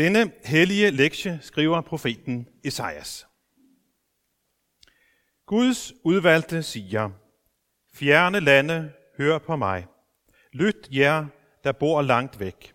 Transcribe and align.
Denne 0.00 0.32
hellige 0.44 0.90
lektie 0.90 1.38
skriver 1.42 1.80
profeten 1.80 2.48
Esajas. 2.64 3.26
Guds 5.46 5.92
udvalgte 6.04 6.62
siger, 6.62 7.10
Fjerne 7.94 8.40
lande, 8.40 8.92
hør 9.18 9.38
på 9.38 9.56
mig. 9.56 9.86
Lyt 10.52 10.88
jer, 10.92 11.26
der 11.64 11.72
bor 11.72 12.02
langt 12.02 12.40
væk. 12.40 12.74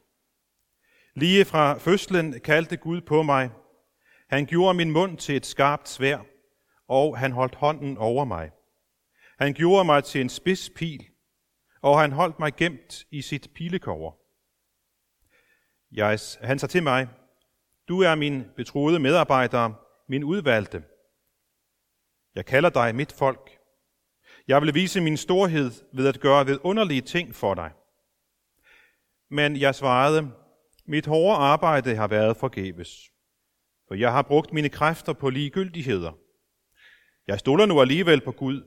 Lige 1.15 1.45
fra 1.45 1.77
fødslen 1.77 2.39
kaldte 2.39 2.77
Gud 2.77 3.01
på 3.01 3.23
mig. 3.23 3.49
Han 4.29 4.45
gjorde 4.45 4.73
min 4.73 4.91
mund 4.91 5.17
til 5.17 5.35
et 5.35 5.45
skarpt 5.45 5.89
svær, 5.89 6.25
og 6.87 7.17
han 7.17 7.31
holdt 7.31 7.55
hånden 7.55 7.97
over 7.97 8.25
mig. 8.25 8.51
Han 9.39 9.53
gjorde 9.53 9.85
mig 9.85 10.03
til 10.03 10.21
en 10.21 10.29
spids 10.29 10.69
pil, 10.69 11.05
og 11.81 11.99
han 11.99 12.11
holdt 12.11 12.39
mig 12.39 12.55
gemt 12.55 13.05
i 13.11 13.21
sit 13.21 13.49
pilekover. 13.55 14.24
Jeg, 15.91 16.19
han 16.41 16.59
sagde 16.59 16.71
til 16.71 16.83
mig, 16.83 17.07
du 17.87 18.01
er 18.01 18.15
min 18.15 18.43
betroede 18.55 18.99
medarbejder, 18.99 19.73
min 20.09 20.23
udvalgte. 20.23 20.83
Jeg 22.35 22.45
kalder 22.45 22.69
dig 22.69 22.95
mit 22.95 23.11
folk. 23.11 23.57
Jeg 24.47 24.61
vil 24.61 24.73
vise 24.73 25.01
min 25.01 25.17
storhed 25.17 25.71
ved 25.93 26.07
at 26.07 26.19
gøre 26.19 26.47
ved 26.47 26.59
underlige 26.63 27.01
ting 27.01 27.35
for 27.35 27.53
dig. 27.53 27.71
Men 29.29 29.57
jeg 29.57 29.75
svarede, 29.75 30.31
mit 30.85 31.05
hårde 31.05 31.37
arbejde 31.37 31.95
har 31.95 32.07
været 32.07 32.37
forgæves, 32.37 32.89
for 33.87 33.95
jeg 33.95 34.11
har 34.11 34.21
brugt 34.21 34.53
mine 34.53 34.69
kræfter 34.69 35.13
på 35.13 35.29
ligegyldigheder. 35.29 36.11
Jeg 37.27 37.39
stoler 37.39 37.65
nu 37.65 37.81
alligevel 37.81 38.21
på 38.21 38.31
Gud, 38.31 38.63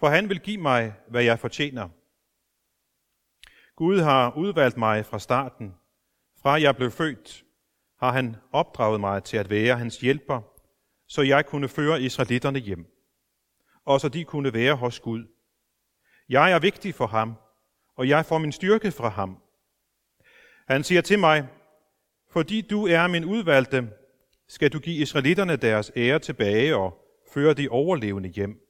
for 0.00 0.08
han 0.08 0.28
vil 0.28 0.40
give 0.40 0.58
mig, 0.58 0.94
hvad 1.10 1.24
jeg 1.24 1.38
fortjener. 1.38 1.88
Gud 3.76 4.00
har 4.00 4.36
udvalgt 4.36 4.76
mig 4.76 5.06
fra 5.06 5.18
starten. 5.18 5.74
Fra 6.48 6.60
jeg 6.60 6.76
blev 6.76 6.90
født, 6.90 7.44
har 7.98 8.12
han 8.12 8.36
opdraget 8.52 9.00
mig 9.00 9.24
til 9.24 9.36
at 9.36 9.50
være 9.50 9.78
hans 9.78 10.00
hjælper, 10.00 10.40
så 11.08 11.22
jeg 11.22 11.46
kunne 11.46 11.68
føre 11.68 12.02
israelitterne 12.02 12.58
hjem, 12.58 12.86
og 13.84 14.00
så 14.00 14.08
de 14.08 14.24
kunne 14.24 14.52
være 14.52 14.74
hos 14.74 15.00
Gud. 15.00 15.24
Jeg 16.28 16.52
er 16.52 16.58
vigtig 16.58 16.94
for 16.94 17.06
ham, 17.06 17.34
og 17.96 18.08
jeg 18.08 18.26
får 18.26 18.38
min 18.38 18.52
styrke 18.52 18.90
fra 18.90 19.08
ham. 19.08 19.38
Han 20.68 20.84
siger 20.84 21.00
til 21.00 21.18
mig, 21.18 21.48
fordi 22.30 22.60
du 22.60 22.86
er 22.86 23.06
min 23.06 23.24
udvalgte, 23.24 23.90
skal 24.46 24.72
du 24.72 24.78
give 24.78 25.02
israelitterne 25.02 25.56
deres 25.56 25.92
ære 25.96 26.18
tilbage 26.18 26.76
og 26.76 27.04
føre 27.32 27.54
de 27.54 27.68
overlevende 27.68 28.28
hjem. 28.28 28.60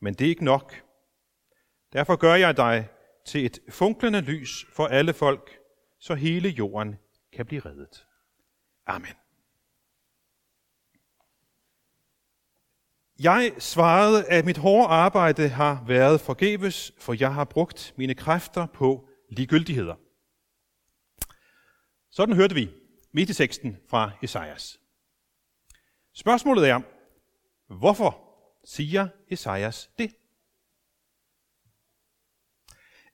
Men 0.00 0.14
det 0.14 0.24
er 0.24 0.28
ikke 0.28 0.44
nok. 0.44 0.82
Derfor 1.92 2.16
gør 2.16 2.34
jeg 2.34 2.56
dig 2.56 2.88
til 3.26 3.46
et 3.46 3.58
funklende 3.68 4.20
lys 4.20 4.66
for 4.72 4.86
alle 4.86 5.12
folk, 5.12 5.58
så 6.00 6.14
hele 6.14 6.48
jorden 6.48 6.96
kan 7.32 7.46
blive 7.46 7.60
reddet. 7.60 8.06
Amen. 8.86 9.14
Jeg 13.18 13.54
svarede, 13.58 14.26
at 14.26 14.44
mit 14.44 14.58
hårde 14.58 14.88
arbejde 14.88 15.48
har 15.48 15.84
været 15.86 16.20
forgæves, 16.20 16.92
for 16.98 17.16
jeg 17.20 17.34
har 17.34 17.44
brugt 17.44 17.94
mine 17.96 18.14
kræfter 18.14 18.66
på 18.66 19.08
ligegyldigheder. 19.28 19.94
Sådan 22.10 22.34
hørte 22.34 22.54
vi 22.54 22.70
midt 23.12 23.30
i 23.30 23.34
teksten 23.34 23.76
fra 23.88 24.10
Esajas. 24.22 24.80
Spørgsmålet 26.12 26.68
er, 26.68 26.80
hvorfor 27.74 28.24
siger 28.64 29.08
Esajas 29.28 29.90
det? 29.98 30.14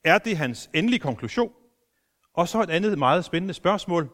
Er 0.05 0.19
det 0.19 0.37
hans 0.37 0.71
endelige 0.75 1.01
konklusion? 1.01 1.53
Og 2.35 2.49
så 2.49 2.63
et 2.63 2.71
andet 2.71 2.99
meget 2.99 3.25
spændende 3.25 3.55
spørgsmål. 3.55 4.11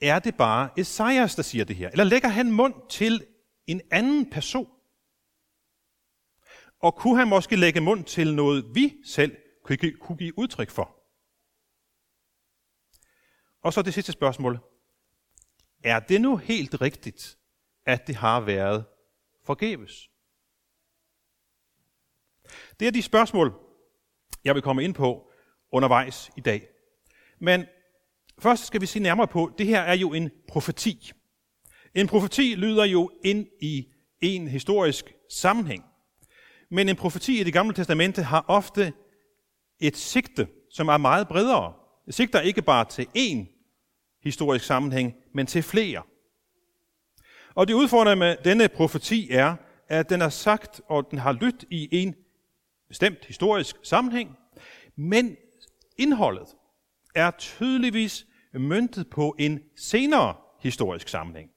Er 0.00 0.18
det 0.18 0.36
bare 0.36 0.70
Esajas, 0.80 1.34
der 1.34 1.42
siger 1.42 1.64
det 1.64 1.76
her? 1.76 1.90
Eller 1.90 2.04
lægger 2.04 2.28
han 2.28 2.52
mund 2.52 2.74
til 2.90 3.26
en 3.66 3.80
anden 3.90 4.30
person? 4.30 4.70
Og 6.80 6.94
kunne 6.94 7.18
han 7.18 7.28
måske 7.28 7.56
lægge 7.56 7.80
mund 7.80 8.04
til 8.04 8.34
noget, 8.34 8.74
vi 8.74 8.94
selv 9.04 9.36
kunne 10.00 10.16
give 10.16 10.38
udtryk 10.38 10.70
for? 10.70 10.98
Og 13.62 13.72
så 13.72 13.82
det 13.82 13.94
sidste 13.94 14.12
spørgsmål. 14.12 14.58
Er 15.84 16.00
det 16.00 16.20
nu 16.20 16.36
helt 16.36 16.80
rigtigt, 16.80 17.38
at 17.86 18.06
det 18.06 18.14
har 18.16 18.40
været 18.40 18.84
forgæves? 19.44 20.10
Det 22.80 22.88
er 22.88 22.92
de 22.92 23.02
spørgsmål, 23.02 23.54
jeg 24.44 24.54
vil 24.54 24.62
komme 24.62 24.84
ind 24.84 24.94
på 24.94 25.27
undervejs 25.72 26.30
i 26.36 26.40
dag. 26.40 26.68
Men 27.40 27.64
først 28.38 28.66
skal 28.66 28.80
vi 28.80 28.86
se 28.86 28.98
nærmere 29.00 29.28
på, 29.28 29.54
det 29.58 29.66
her 29.66 29.80
er 29.80 29.94
jo 29.94 30.12
en 30.12 30.30
profeti. 30.48 31.12
En 31.94 32.06
profeti 32.06 32.54
lyder 32.54 32.84
jo 32.84 33.10
ind 33.24 33.46
i 33.60 33.88
en 34.20 34.48
historisk 34.48 35.14
sammenhæng. 35.30 35.84
Men 36.70 36.88
en 36.88 36.96
profeti 36.96 37.40
i 37.40 37.44
det 37.44 37.52
gamle 37.52 37.74
testamente 37.74 38.22
har 38.22 38.44
ofte 38.48 38.92
et 39.80 39.96
sigte, 39.96 40.48
som 40.70 40.88
er 40.88 40.96
meget 40.96 41.28
bredere. 41.28 41.72
Det 42.06 42.14
sigter 42.14 42.40
ikke 42.40 42.62
bare 42.62 42.84
til 42.84 43.06
én 43.18 43.58
historisk 44.22 44.64
sammenhæng, 44.64 45.14
men 45.34 45.46
til 45.46 45.62
flere. 45.62 46.02
Og 47.54 47.68
det 47.68 47.74
udfordrende 47.74 48.16
med 48.16 48.36
denne 48.44 48.68
profeti 48.68 49.30
er, 49.30 49.56
at 49.88 50.10
den 50.10 50.22
er 50.22 50.28
sagt, 50.28 50.80
og 50.86 51.10
den 51.10 51.18
har 51.18 51.32
lyttet 51.32 51.64
i 51.70 51.88
en 51.92 52.14
bestemt 52.88 53.24
historisk 53.24 53.76
sammenhæng, 53.82 54.36
men 54.96 55.36
indholdet 55.98 56.48
er 57.14 57.30
tydeligvis 57.30 58.26
møntet 58.52 59.10
på 59.10 59.36
en 59.38 59.60
senere 59.76 60.36
historisk 60.60 61.08
sammenhæng. 61.08 61.50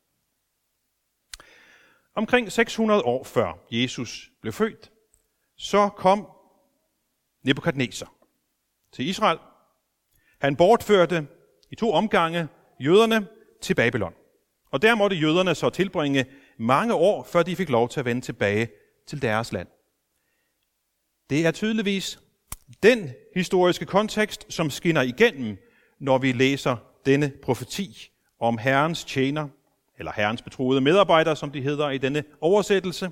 Omkring 2.16 2.52
600 2.52 3.02
år 3.02 3.24
før 3.24 3.66
Jesus 3.72 4.31
blev 4.41 4.53
født, 4.53 4.91
så 5.57 5.90
kom 5.90 6.28
Nebukadnesar 7.44 8.13
til 8.91 9.07
Israel. 9.07 9.40
Han 10.41 10.56
bortførte 10.56 11.28
i 11.72 11.75
to 11.75 11.91
omgange 11.91 12.47
jøderne 12.79 13.28
til 13.62 13.75
Babylon. 13.75 14.13
Og 14.72 14.81
der 14.81 14.96
måtte 14.96 15.16
jøderne 15.16 15.56
så 15.56 15.69
tilbringe 15.69 16.25
mange 16.59 16.94
år, 16.94 17.23
før 17.23 17.44
de 17.44 17.56
fik 17.56 17.69
lov 17.69 17.90
til 17.90 18.00
at 18.00 18.06
vende 18.06 18.22
tilbage 18.22 18.69
til 19.08 19.22
deres 19.22 19.52
land. 19.52 19.68
Det 21.29 21.46
er 21.46 21.52
tydeligvis 21.52 22.19
den 22.84 23.12
historiske 23.36 23.86
kontekst, 23.86 24.54
som 24.54 24.70
skinner 24.70 25.02
igennem, 25.02 25.58
når 26.00 26.18
vi 26.18 26.32
læser 26.32 26.78
denne 27.06 27.34
profeti 27.44 28.12
om 28.40 28.58
Herrens 28.58 29.04
tjener, 29.04 29.48
eller 29.98 30.12
Herrens 30.12 30.42
betroede 30.42 30.82
medarbejdere, 30.82 31.36
som 31.36 31.52
de 31.52 31.62
hedder 31.62 31.90
i 31.90 31.98
denne 31.98 32.24
oversættelse. 32.42 33.12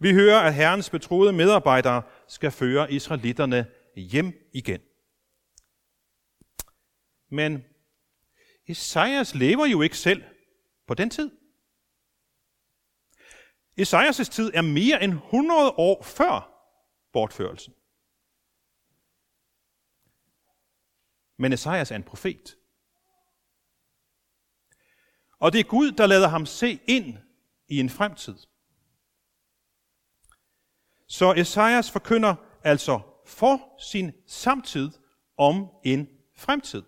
Vi 0.00 0.12
hører, 0.12 0.40
at 0.40 0.54
Herrens 0.54 0.90
betroede 0.90 1.32
medarbejdere 1.32 2.02
skal 2.28 2.50
føre 2.50 2.92
israelitterne 2.92 3.66
hjem 3.96 4.48
igen. 4.52 4.80
Men 7.30 7.64
Esajas 8.68 9.34
lever 9.34 9.66
jo 9.66 9.82
ikke 9.82 9.96
selv 9.96 10.22
på 10.86 10.94
den 10.94 11.10
tid. 11.10 11.30
Esajas' 13.80 14.30
tid 14.30 14.50
er 14.54 14.62
mere 14.62 15.02
end 15.02 15.12
100 15.12 15.70
år 15.70 16.02
før 16.02 16.52
bortførelsen. 17.12 17.74
Men 21.38 21.52
Esajas 21.52 21.90
er 21.90 21.96
en 21.96 22.02
profet. 22.02 22.56
Og 25.38 25.52
det 25.52 25.58
er 25.60 25.64
Gud, 25.64 25.92
der 25.92 26.06
lader 26.06 26.28
ham 26.28 26.46
se 26.46 26.80
ind 26.86 27.18
i 27.68 27.80
en 27.80 27.90
fremtid. 27.90 28.36
Så 31.06 31.34
Esajas 31.36 31.90
forkynder 31.90 32.34
altså 32.64 33.00
for 33.26 33.80
sin 33.80 34.12
samtid 34.26 34.90
om 35.36 35.68
en 35.84 36.08
fremtid. 36.36 36.82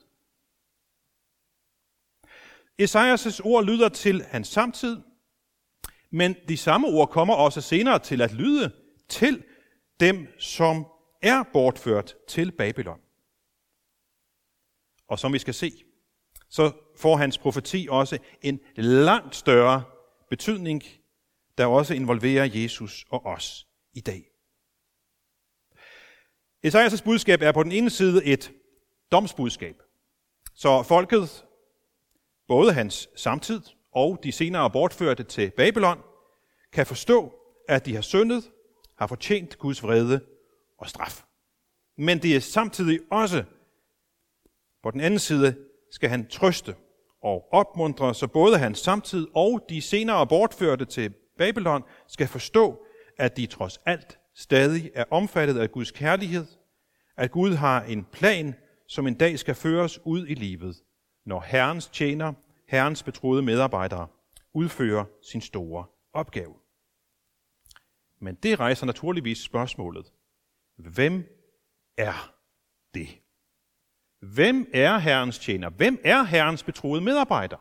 Esajas' 2.82 3.40
ord 3.44 3.64
lyder 3.64 3.88
til 3.88 4.22
hans 4.22 4.48
samtid, 4.48 5.00
men 6.10 6.36
de 6.48 6.56
samme 6.56 6.88
ord 6.88 7.08
kommer 7.08 7.34
også 7.34 7.60
senere 7.60 7.98
til 7.98 8.22
at 8.22 8.32
lyde 8.32 8.72
til 9.08 9.44
dem, 10.00 10.38
som 10.38 10.86
er 11.22 11.42
bortført 11.52 12.14
til 12.28 12.52
Babylon. 12.52 13.00
Og 15.08 15.18
som 15.18 15.32
vi 15.32 15.38
skal 15.38 15.54
se, 15.54 15.72
så 16.48 16.72
får 16.96 17.16
hans 17.16 17.38
profeti 17.38 17.86
også 17.90 18.18
en 18.42 18.60
langt 18.76 19.36
større 19.36 19.84
betydning, 20.30 20.82
der 21.58 21.66
også 21.66 21.94
involverer 21.94 22.48
Jesus 22.54 23.06
og 23.10 23.26
os 23.26 23.66
i 23.92 24.00
dag. 24.00 24.24
Esajas' 26.66 27.04
budskab 27.04 27.42
er 27.42 27.52
på 27.52 27.62
den 27.62 27.72
ene 27.72 27.90
side 27.90 28.24
et 28.24 28.52
domsbudskab. 29.12 29.82
Så 30.54 30.82
folket, 30.82 31.44
både 32.48 32.72
hans 32.72 33.08
samtid 33.16 33.60
og 33.92 34.20
de 34.24 34.32
senere 34.32 34.70
bortførte 34.70 35.22
til 35.22 35.50
Babylon, 35.50 35.98
kan 36.72 36.86
forstå, 36.86 37.34
at 37.68 37.86
de 37.86 37.94
har 37.94 38.02
syndet, 38.02 38.50
har 38.98 39.06
fortjent 39.06 39.58
Guds 39.58 39.82
vrede 39.82 40.20
og 40.78 40.88
straf. 40.88 41.24
Men 41.96 42.22
det 42.22 42.36
er 42.36 42.40
samtidig 42.40 43.00
også 43.10 43.44
på 44.82 44.90
den 44.90 45.00
anden 45.00 45.18
side 45.18 45.56
skal 45.90 46.08
han 46.08 46.26
trøste 46.26 46.74
og 47.22 47.48
opmuntre, 47.52 48.14
så 48.14 48.26
både 48.26 48.58
hans 48.58 48.78
samtid 48.78 49.26
og 49.34 49.64
de 49.68 49.82
senere 49.82 50.26
bortførte 50.26 50.84
til 50.84 51.14
Babylon 51.38 51.82
skal 52.08 52.28
forstå, 52.28 52.84
at 53.18 53.36
de 53.36 53.46
trods 53.46 53.78
alt 53.86 54.18
stadig 54.34 54.90
er 54.94 55.04
omfattet 55.10 55.58
af 55.58 55.70
Guds 55.70 55.90
kærlighed, 55.90 56.46
at 57.16 57.30
Gud 57.30 57.54
har 57.54 57.82
en 57.82 58.04
plan, 58.04 58.54
som 58.88 59.06
en 59.06 59.14
dag 59.14 59.38
skal 59.38 59.54
føres 59.54 60.00
ud 60.04 60.26
i 60.26 60.34
livet, 60.34 60.76
når 61.26 61.40
Herrens 61.40 61.86
tjener, 61.88 62.32
Herrens 62.68 63.02
betroede 63.02 63.42
medarbejdere, 63.42 64.06
udfører 64.54 65.04
sin 65.30 65.40
store 65.40 65.84
opgave. 66.12 66.54
Men 68.20 68.34
det 68.34 68.60
rejser 68.60 68.86
naturligvis 68.86 69.38
spørgsmålet. 69.38 70.12
Hvem 70.76 71.24
er 71.96 72.34
det? 72.94 73.08
Hvem 74.20 74.70
er 74.74 74.98
Herrens 74.98 75.38
tjener? 75.38 75.70
Hvem 75.70 76.00
er 76.04 76.22
Herrens 76.22 76.62
betroede 76.62 77.00
medarbejder? 77.00 77.56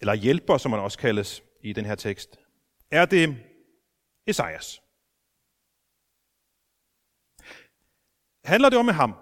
Eller 0.00 0.14
hjælper, 0.14 0.58
som 0.58 0.70
man 0.70 0.80
også 0.80 0.98
kaldes 0.98 1.42
i 1.62 1.72
den 1.72 1.84
her 1.84 1.94
tekst. 1.94 2.38
Er 2.90 3.06
det 3.06 3.36
Esajas? 4.26 4.80
Handler 8.44 8.68
det 8.68 8.78
om 8.78 8.84
med 8.84 8.94
ham? 8.94 9.14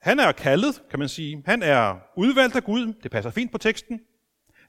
Han 0.00 0.18
er 0.18 0.32
kaldet, 0.32 0.82
kan 0.90 0.98
man 0.98 1.08
sige. 1.08 1.42
Han 1.46 1.62
er 1.62 2.00
udvalgt 2.16 2.56
af 2.56 2.64
Gud. 2.64 2.94
Det 3.02 3.10
passer 3.10 3.30
fint 3.30 3.52
på 3.52 3.58
teksten. 3.58 4.00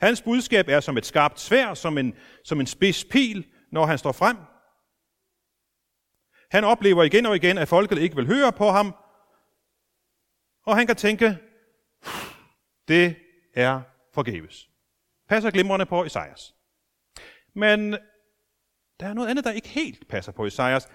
Hans 0.01 0.21
budskab 0.21 0.68
er 0.68 0.80
som 0.80 0.97
et 0.97 1.06
skarpt 1.06 1.39
svær, 1.39 1.74
som 1.74 1.97
en, 1.97 2.15
som 2.44 2.59
en 2.59 2.68
spids 2.68 3.06
pil, 3.06 3.47
når 3.71 3.85
han 3.85 3.97
står 3.97 4.12
frem. 4.12 4.38
Han 6.53 6.63
oplever 6.63 7.03
igen 7.03 7.25
og 7.25 7.35
igen, 7.35 7.57
at 7.57 7.67
folket 7.67 7.97
ikke 7.97 8.15
vil 8.15 8.27
høre 8.27 8.51
på 8.51 8.69
ham, 8.69 8.95
og 10.65 10.75
han 10.75 10.88
kan 10.88 10.95
tænke, 10.95 11.38
det 12.88 13.15
er 13.53 13.81
forgæves. 14.13 14.69
Passer 15.29 15.51
glimrende 15.51 15.85
på 15.85 16.03
Isaias. 16.03 16.55
Men 17.53 17.91
der 19.00 19.07
er 19.07 19.13
noget 19.13 19.29
andet, 19.29 19.45
der 19.45 19.51
ikke 19.51 19.67
helt 19.67 20.07
passer 20.07 20.31
på 20.31 20.45
Isaias. 20.45 20.89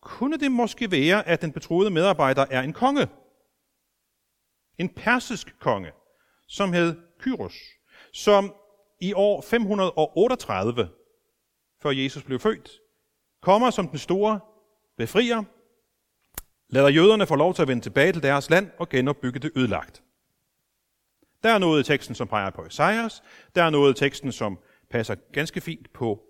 Kunne 0.00 0.38
det 0.38 0.52
måske 0.52 0.90
være, 0.90 1.28
at 1.28 1.42
den 1.42 1.52
betroede 1.52 1.90
medarbejder 1.90 2.46
er 2.50 2.62
en 2.62 2.72
konge? 2.72 3.08
En 4.78 4.88
persisk 4.88 5.58
konge, 5.60 5.92
som 6.48 6.72
hed 6.72 6.96
Kyros, 7.18 7.54
som 8.12 8.54
i 9.00 9.12
år 9.12 9.40
538, 9.40 10.88
før 11.82 11.90
Jesus 11.90 12.22
blev 12.22 12.38
født, 12.40 12.82
kommer 13.42 13.70
som 13.70 13.88
den 13.88 13.98
store 13.98 14.40
befrier, 14.96 15.42
lader 16.68 16.88
jøderne 16.88 17.26
få 17.26 17.36
lov 17.36 17.54
til 17.54 17.62
at 17.62 17.68
vende 17.68 17.82
tilbage 17.82 18.12
til 18.12 18.22
deres 18.22 18.50
land 18.50 18.70
og 18.78 18.88
genopbygge 18.88 19.38
det 19.38 19.52
ødelagt. 19.56 20.02
Der 21.42 21.50
er 21.50 21.58
noget 21.58 21.80
i 21.80 21.92
teksten, 21.92 22.14
som 22.14 22.28
peger 22.28 22.50
på 22.50 22.64
Esajas. 22.64 23.22
Der 23.54 23.62
er 23.62 23.70
noget 23.70 23.96
i 23.96 23.98
teksten, 23.98 24.32
som 24.32 24.58
passer 24.90 25.14
ganske 25.14 25.60
fint 25.60 25.92
på 25.92 26.22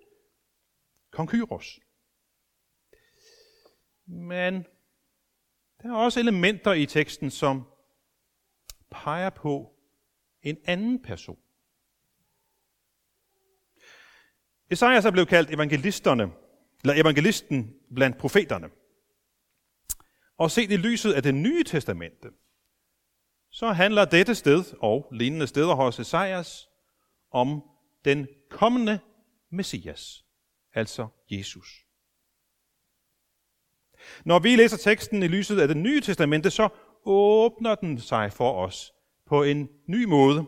kong 1.11 1.29
Kyros. 1.29 1.79
Men 4.05 4.65
der 5.81 5.89
er 5.89 5.95
også 5.95 6.19
elementer 6.19 6.73
i 6.73 6.85
teksten, 6.85 7.31
som 7.31 7.63
peger 8.91 9.29
på 9.29 9.73
en 10.41 10.57
anden 10.65 11.03
person. 11.03 11.39
Esajas 14.69 15.05
er 15.05 15.11
blevet 15.11 15.29
kaldt 15.29 15.49
evangelisterne, 15.49 16.31
eller 16.83 17.01
evangelisten 17.01 17.73
blandt 17.95 18.17
profeterne. 18.17 18.69
Og 20.37 20.51
set 20.51 20.71
i 20.71 20.77
lyset 20.77 21.13
af 21.13 21.23
det 21.23 21.35
nye 21.35 21.63
testamente, 21.63 22.29
så 23.51 23.71
handler 23.71 24.05
dette 24.05 24.35
sted 24.35 24.63
og 24.79 25.07
lignende 25.11 25.47
steder 25.47 25.73
hos 25.73 25.99
Esajas 25.99 26.69
om 27.31 27.63
den 28.05 28.27
kommende 28.49 28.99
Messias, 29.51 30.25
altså 30.73 31.07
Jesus. 31.31 31.85
Når 34.25 34.39
vi 34.39 34.55
læser 34.55 34.77
teksten 34.77 35.23
i 35.23 35.27
lyset 35.27 35.59
af 35.59 35.67
det 35.67 35.77
nye 35.77 36.01
testamente, 36.01 36.51
så 36.51 36.69
åbner 37.05 37.75
den 37.75 37.99
sig 37.99 38.33
for 38.33 38.65
os 38.65 38.93
på 39.25 39.43
en 39.43 39.69
ny 39.87 40.03
måde. 40.05 40.45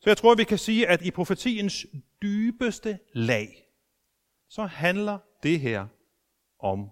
Så 0.00 0.10
jeg 0.10 0.16
tror, 0.16 0.34
vi 0.34 0.44
kan 0.44 0.58
sige, 0.58 0.88
at 0.88 1.02
i 1.02 1.10
profetiens 1.10 1.86
dybeste 2.22 2.98
lag, 3.12 3.65
så 4.48 4.66
handler 4.66 5.18
det 5.42 5.60
her 5.60 5.86
om 6.58 6.90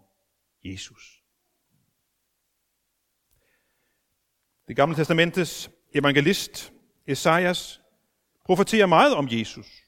Jesus. 0.65 1.23
Det 4.69 4.77
gamle 4.77 4.97
testamentes 4.97 5.71
evangelist 5.95 6.73
Esajas 7.07 7.81
profeterer 8.45 8.87
meget 8.87 9.15
om 9.15 9.29
Jesus. 9.31 9.85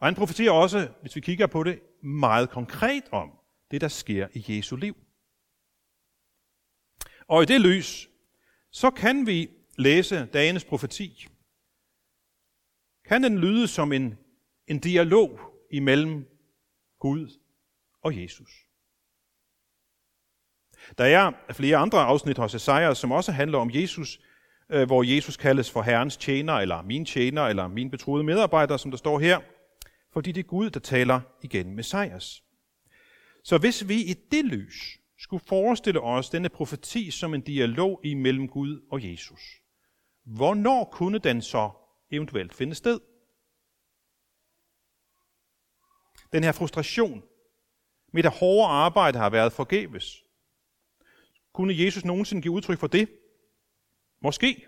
Og 0.00 0.06
han 0.06 0.14
profeterer 0.14 0.52
også, 0.52 0.88
hvis 1.00 1.16
vi 1.16 1.20
kigger 1.20 1.46
på 1.46 1.62
det, 1.62 1.80
meget 2.02 2.50
konkret 2.50 3.04
om 3.12 3.38
det, 3.70 3.80
der 3.80 3.88
sker 3.88 4.28
i 4.34 4.44
Jesu 4.48 4.76
liv. 4.76 4.96
Og 7.26 7.42
i 7.42 7.46
det 7.46 7.60
lys, 7.60 8.08
så 8.70 8.90
kan 8.90 9.26
vi 9.26 9.50
læse 9.78 10.26
dagens 10.26 10.64
profeti. 10.64 11.28
Kan 13.04 13.22
den 13.22 13.38
lyde 13.38 13.68
som 13.68 13.92
en, 13.92 14.18
en 14.66 14.78
dialog 14.78 15.49
imellem 15.70 16.26
Gud 16.98 17.28
og 18.02 18.22
Jesus. 18.22 18.50
Der 20.98 21.04
er 21.04 21.32
flere 21.52 21.76
andre 21.76 21.98
afsnit 21.98 22.38
hos 22.38 22.54
Esajas, 22.54 22.98
som 22.98 23.12
også 23.12 23.32
handler 23.32 23.58
om 23.58 23.70
Jesus, 23.74 24.20
øh, 24.70 24.86
hvor 24.86 25.02
Jesus 25.02 25.36
kaldes 25.36 25.70
for 25.70 25.82
Herrens 25.82 26.16
tjener, 26.16 26.54
eller 26.54 26.82
min 26.82 27.04
tjener, 27.04 27.42
eller 27.42 27.68
min 27.68 27.90
betroede 27.90 28.24
medarbejder, 28.24 28.76
som 28.76 28.90
der 28.90 28.98
står 28.98 29.18
her, 29.18 29.40
fordi 30.12 30.32
det 30.32 30.40
er 30.40 30.48
Gud, 30.48 30.70
der 30.70 30.80
taler 30.80 31.20
igen 31.42 31.74
med 31.74 31.84
Esajas. 31.84 32.42
Så 33.44 33.58
hvis 33.58 33.88
vi 33.88 33.94
i 33.94 34.14
det 34.30 34.44
lys 34.44 34.98
skulle 35.18 35.44
forestille 35.46 36.00
os 36.00 36.30
denne 36.30 36.48
profeti 36.48 37.10
som 37.10 37.34
en 37.34 37.40
dialog 37.40 38.00
imellem 38.04 38.48
Gud 38.48 38.80
og 38.90 39.10
Jesus, 39.10 39.40
hvornår 40.24 40.84
kunne 40.92 41.18
den 41.18 41.42
så 41.42 41.70
eventuelt 42.10 42.54
finde 42.54 42.74
sted? 42.74 43.00
Den 46.32 46.44
her 46.44 46.52
frustration. 46.52 47.22
Mit 48.12 48.26
hårde 48.26 48.68
arbejde 48.68 49.18
har 49.18 49.30
været 49.30 49.52
forgæves. 49.52 50.24
Kunne 51.52 51.84
Jesus 51.84 52.04
nogensinde 52.04 52.42
give 52.42 52.52
udtryk 52.52 52.78
for 52.78 52.86
det? 52.86 53.08
Måske. 54.22 54.66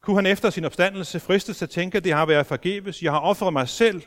Kunne 0.00 0.16
han 0.16 0.26
efter 0.26 0.50
sin 0.50 0.64
opstandelse 0.64 1.20
fristes 1.20 1.58
til 1.58 1.64
at 1.64 1.70
tænke, 1.70 1.96
at 1.96 2.04
det 2.04 2.12
har 2.12 2.26
været 2.26 2.46
forgæves. 2.46 3.02
Jeg 3.02 3.12
har 3.12 3.20
offret 3.20 3.52
mig 3.52 3.68
selv, 3.68 4.02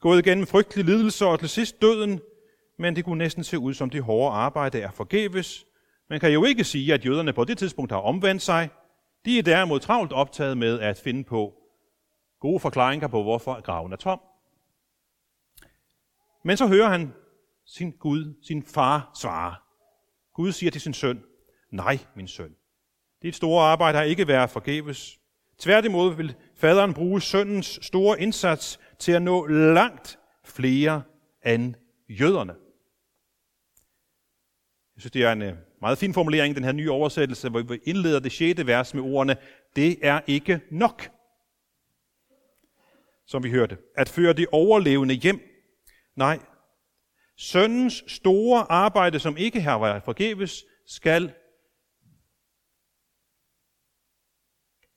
gået 0.00 0.26
igennem 0.26 0.46
frygtelig 0.46 0.84
lidelser 0.84 1.26
og 1.26 1.40
til 1.40 1.48
sidst 1.48 1.82
døden, 1.82 2.20
men 2.78 2.96
det 2.96 3.04
kunne 3.04 3.18
næsten 3.18 3.44
se 3.44 3.58
ud 3.58 3.74
som 3.74 3.90
det 3.90 4.02
hårde 4.02 4.34
arbejde 4.34 4.80
er 4.80 4.90
forgæves. 4.90 5.64
Man 6.10 6.20
kan 6.20 6.32
jo 6.32 6.44
ikke 6.44 6.64
sige, 6.64 6.94
at 6.94 7.06
jøderne 7.06 7.32
på 7.32 7.44
det 7.44 7.58
tidspunkt 7.58 7.92
har 7.92 7.98
omvendt 7.98 8.42
sig. 8.42 8.68
De 9.24 9.38
er 9.38 9.42
derimod 9.42 9.80
travlt 9.80 10.12
optaget 10.12 10.58
med 10.58 10.80
at 10.80 10.98
finde 10.98 11.24
på 11.24 11.54
gode 12.40 12.60
forklaringer 12.60 13.08
på, 13.08 13.22
hvorfor 13.22 13.60
graven 13.60 13.92
er 13.92 13.96
tom. 13.96 14.20
Men 16.44 16.56
så 16.56 16.66
hører 16.66 16.88
han 16.88 17.12
sin 17.66 17.90
Gud, 17.90 18.34
sin 18.42 18.62
far 18.62 19.10
svare. 19.20 19.54
Gud 20.34 20.52
siger 20.52 20.70
til 20.70 20.80
sin 20.80 20.94
søn, 20.94 21.24
nej, 21.70 21.98
min 22.16 22.28
søn. 22.28 22.54
Dit 23.22 23.36
store 23.36 23.64
arbejde 23.64 23.98
har 23.98 24.04
ikke 24.04 24.28
været 24.28 24.50
forgæves. 24.50 25.18
Tværtimod 25.58 26.14
vil 26.14 26.34
faderen 26.56 26.94
bruge 26.94 27.20
sønnens 27.20 27.78
store 27.82 28.20
indsats 28.20 28.80
til 28.98 29.12
at 29.12 29.22
nå 29.22 29.46
langt 29.46 30.18
flere 30.44 31.02
end 31.46 31.74
jøderne. 32.08 32.52
Jeg 34.96 35.00
synes, 35.00 35.12
det 35.12 35.22
er 35.22 35.32
en 35.32 35.42
øh, 35.42 35.54
meget 35.80 35.98
fin 35.98 36.14
formulering, 36.14 36.54
den 36.54 36.64
her 36.64 36.72
nye 36.72 36.90
oversættelse, 36.90 37.48
hvor 37.48 37.62
vi 37.62 37.78
indleder 37.84 38.20
det 38.20 38.32
sjette 38.32 38.66
vers 38.66 38.94
med 38.94 39.02
ordene, 39.02 39.36
det 39.76 39.98
er 40.02 40.20
ikke 40.26 40.60
nok. 40.70 41.10
Som 43.26 43.42
vi 43.42 43.50
hørte. 43.50 43.78
At 43.96 44.08
føre 44.08 44.32
de 44.32 44.46
overlevende 44.52 45.14
hjem 45.14 45.53
Nej, 46.16 46.38
søndens 47.36 48.04
store 48.06 48.72
arbejde, 48.72 49.20
som 49.20 49.36
ikke 49.36 49.60
har 49.60 49.78
været 49.78 50.02
forgæves, 50.02 50.64
skal 50.86 51.34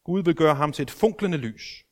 Gud 0.04 0.24
vil 0.24 0.36
gøre 0.36 0.56
ham 0.56 0.72
til 0.72 0.84
et 0.84 0.92
funklende 0.92 1.38
lys 1.38 1.86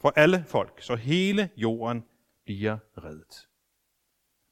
for 0.00 0.12
alle 0.16 0.44
folk, 0.48 0.82
så 0.82 0.96
hele 0.96 1.50
jorden 1.56 2.04
bliver 2.44 2.78
reddet. 2.96 3.48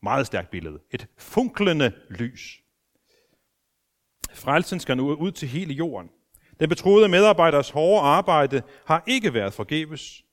Meget 0.03 0.27
stærkt 0.27 0.51
billede. 0.51 0.81
Et 0.91 1.09
funklende 1.19 1.93
lys. 2.11 2.63
Frelsen 4.31 4.81
skal 4.81 4.97
nu 4.97 5.15
ud 5.15 5.33
til 5.33 5.49
hele 5.49 5.75
jorden. 5.75 6.11
Den 6.61 6.69
betroede 6.69 7.09
medarbejders 7.09 7.71
hårde 7.71 8.01
arbejde 8.01 8.63
har 8.87 9.05
ikke 9.07 9.35
været 9.35 9.55
forgæves 9.55 10.26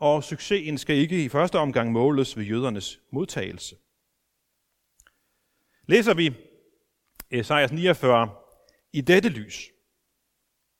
og 0.00 0.24
succesen 0.24 0.78
skal 0.78 0.96
ikke 0.96 1.24
i 1.24 1.28
første 1.28 1.58
omgang 1.58 1.92
måles 1.92 2.36
ved 2.36 2.44
jødernes 2.44 3.00
modtagelse. 3.10 3.76
Læser 5.86 6.14
vi 6.14 6.34
Esajas 7.30 7.72
49 7.72 8.30
i 8.92 9.00
dette 9.00 9.28
lys, 9.28 9.70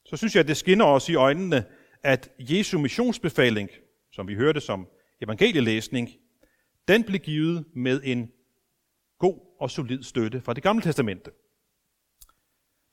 så 0.04 0.16
synes 0.16 0.34
jeg, 0.34 0.40
at 0.40 0.48
det 0.48 0.56
skinner 0.56 0.84
os 0.84 1.08
i 1.08 1.14
øjnene, 1.14 1.64
at 2.02 2.30
Jesu 2.38 2.78
missionsbefaling, 2.78 3.70
som 4.12 4.28
vi 4.28 4.34
hørte 4.34 4.60
som 4.60 4.88
evangelielæsning, 5.20 6.10
den 6.88 7.04
blev 7.04 7.20
givet 7.20 7.64
med 7.74 8.00
en 8.04 8.32
god 9.18 9.40
og 9.60 9.70
solid 9.70 10.02
støtte 10.02 10.40
fra 10.40 10.54
det 10.54 10.62
gamle 10.62 10.82
testamente. 10.82 11.30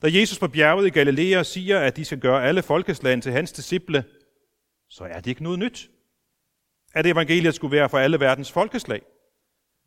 Da 0.02 0.08
Jesus 0.12 0.38
på 0.38 0.48
bjerget 0.48 0.86
i 0.86 0.90
Galilea 0.90 1.42
siger, 1.42 1.80
at 1.80 1.96
de 1.96 2.04
skal 2.04 2.20
gøre 2.20 2.44
alle 2.44 2.62
folkeslag 2.62 3.22
til 3.22 3.32
hans 3.32 3.52
disciple, 3.52 4.04
så 4.88 5.04
er 5.04 5.20
det 5.20 5.26
ikke 5.26 5.42
noget 5.42 5.58
nyt. 5.58 5.90
At 6.94 7.06
evangeliet 7.06 7.54
skulle 7.54 7.76
være 7.76 7.88
for 7.88 7.98
alle 7.98 8.20
verdens 8.20 8.52
folkeslag. 8.52 9.02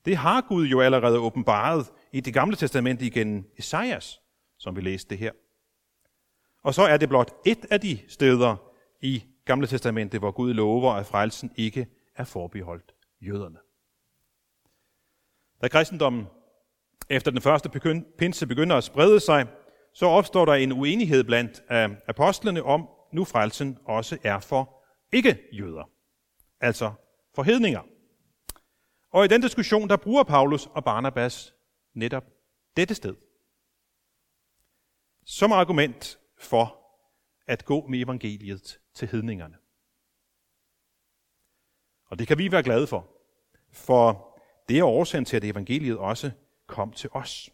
Det 0.06 0.18
har 0.18 0.42
Gud 0.42 0.66
jo 0.66 0.82
allerede 0.82 1.20
åbenbaret 1.20 1.92
i 2.12 2.20
det 2.20 2.34
gamle 2.34 2.56
testamente 2.56 3.06
igen 3.06 3.46
Esajas, 3.58 4.22
som 4.58 4.76
vi 4.76 4.82
læste 4.82 5.10
det 5.10 5.18
her. 5.18 5.32
Og 6.64 6.74
så 6.74 6.82
er 6.82 6.98
det 6.98 7.10
blot 7.10 7.34
et 7.46 7.66
af 7.72 7.82
de 7.82 8.00
steder 8.08 8.56
i 9.02 9.24
gamle 9.46 9.68
testamente, 9.68 10.20
hvor 10.20 10.32
Gud 10.32 10.54
lover, 10.54 10.94
at 10.94 11.06
frelsen 11.06 11.52
ikke 11.56 11.88
er 12.16 12.24
forbeholdt 12.24 12.94
jøderne. 13.22 13.58
Da 15.62 15.68
kristendommen 15.68 16.28
efter 17.10 17.32
den 17.32 17.42
første 17.42 17.70
pinse 18.18 18.48
begynder 18.48 18.76
at 18.76 18.84
sprede 18.84 19.20
sig, 19.20 19.48
så 19.94 20.06
opstår 20.06 20.46
der 20.46 20.54
en 20.54 20.72
uenighed 20.72 21.24
blandt 21.24 21.64
øh, 21.72 21.90
apostlene 22.08 22.64
om, 22.64 22.88
nu 23.14 23.26
frelsen 23.26 23.78
også 23.86 24.18
er 24.24 24.40
for 24.40 24.84
ikke-jøder, 25.12 25.90
altså 26.62 26.94
for 27.36 27.44
hedninger. 27.44 27.82
Og 29.12 29.26
i 29.26 29.28
den 29.28 29.42
diskussion, 29.42 29.90
der 29.90 29.98
bruger 29.98 30.24
Paulus 30.24 30.66
og 30.66 30.84
Barnabas 30.84 31.56
netop 31.94 32.24
dette 32.78 32.96
sted 32.96 33.16
som 35.26 35.52
argument 35.52 36.20
for 36.38 36.78
at 37.48 37.66
gå 37.66 37.88
med 37.88 38.00
evangeliet 38.00 38.80
til 38.94 39.08
hedningerne. 39.08 39.58
Og 42.06 42.20
det 42.20 42.28
kan 42.28 42.38
vi 42.38 42.52
være 42.52 42.64
glade 42.64 42.88
for, 42.88 43.08
for 43.72 44.38
det 44.70 44.80
er 44.80 44.84
årsagen 44.84 45.26
til, 45.26 45.38
at 45.38 45.44
evangeliet 45.44 45.98
også 45.98 46.32
kom 46.68 46.92
til 46.92 47.10
os. 47.14 47.50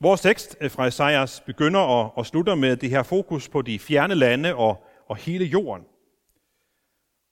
Vores 0.00 0.20
tekst 0.20 0.56
øh, 0.60 0.70
fra 0.70 0.86
Esajas 0.86 1.42
begynder 1.46 1.80
og, 1.80 2.18
og 2.18 2.26
slutter 2.26 2.54
med 2.54 2.76
det 2.76 2.90
her 2.90 3.02
fokus 3.02 3.48
på 3.48 3.62
de 3.62 3.78
fjerne 3.78 4.14
lande 4.14 4.54
og, 4.54 4.84
og 5.06 5.16
hele 5.16 5.44
jorden. 5.44 5.84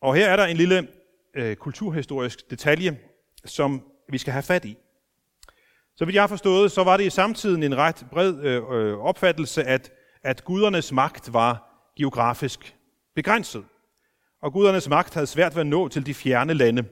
Og 0.00 0.14
her 0.14 0.28
er 0.28 0.36
der 0.36 0.44
en 0.44 0.56
lille 0.56 0.88
øh, 1.34 1.56
kulturhistorisk 1.56 2.50
detalje, 2.50 2.98
som 3.44 3.82
vi 4.08 4.18
skal 4.18 4.32
have 4.32 4.42
fat 4.42 4.64
i. 4.64 4.76
Så 5.96 6.04
vidt 6.04 6.14
jeg 6.14 6.22
har 6.22 6.28
forstået, 6.28 6.72
så 6.72 6.84
var 6.84 6.96
det 6.96 7.04
i 7.04 7.10
samtiden 7.10 7.62
en 7.62 7.76
ret 7.76 8.06
bred 8.10 8.38
øh, 8.40 8.62
øh 8.70 8.98
opfattelse, 8.98 9.64
at, 9.64 9.92
at 10.22 10.44
gudernes 10.44 10.92
magt 10.92 11.32
var 11.32 11.82
geografisk 11.96 12.76
begrænset. 13.14 13.64
Og 14.42 14.52
gudernes 14.52 14.88
magt 14.88 15.14
havde 15.14 15.26
svært 15.26 15.54
ved 15.54 15.60
at 15.60 15.66
nå 15.66 15.88
til 15.88 16.06
de 16.06 16.14
fjerne 16.14 16.54
lande. 16.54 16.84